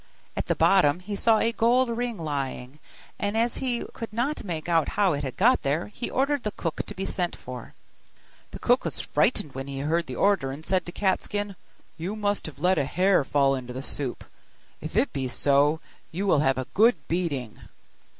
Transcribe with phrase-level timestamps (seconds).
[0.35, 2.79] At the bottom he saw a gold ring lying;
[3.19, 6.49] and as he could not make out how it had got there, he ordered the
[6.49, 7.75] cook to be sent for.
[8.49, 11.55] The cook was frightened when he heard the order, and said to Cat skin,
[11.99, 14.23] 'You must have let a hair fall into the soup;
[14.81, 15.79] if it be so,
[16.11, 17.59] you will have a good beating.